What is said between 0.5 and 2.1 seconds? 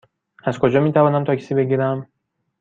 کجا می توانم تاکسی بگیرم؟